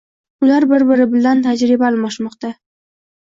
[0.45, 2.51] Ular bir-biri bilan tajriba almashmoqda.